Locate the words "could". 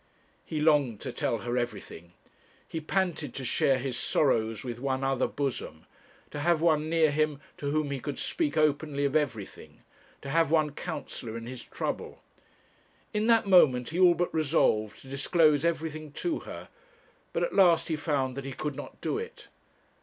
7.99-8.17, 18.53-18.75